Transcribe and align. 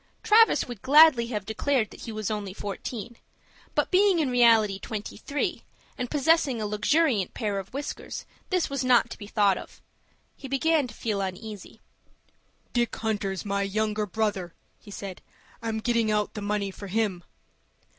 Travis 0.23 0.67
would 0.67 0.81
gladly 0.81 1.27
have 1.27 1.45
declared 1.45 1.91
that 1.91 1.99
he 2.01 2.11
was 2.11 2.31
only 2.31 2.55
fourteen; 2.55 3.17
but, 3.75 3.91
being 3.91 4.17
in 4.17 4.31
reality 4.31 4.79
twenty 4.79 5.15
three, 5.15 5.61
and 5.95 6.09
possessing 6.09 6.59
a 6.59 6.65
luxuriant 6.65 7.35
pair 7.35 7.59
of 7.59 7.71
whiskers, 7.71 8.25
this 8.49 8.67
was 8.67 8.83
not 8.83 9.11
to 9.11 9.17
be 9.19 9.27
thought 9.27 9.59
of. 9.59 9.79
He 10.35 10.47
began 10.47 10.87
to 10.87 10.95
feel 10.95 11.21
uneasy. 11.21 11.81
"Dick 12.73 12.95
Hunter's 12.95 13.45
my 13.45 13.61
younger 13.61 14.07
brother," 14.07 14.55
he 14.79 14.89
said. 14.89 15.21
"I'm 15.61 15.77
getting 15.79 16.09
out 16.09 16.33
the 16.33 16.41
money 16.41 16.71
for 16.71 16.87
him." 16.87 17.23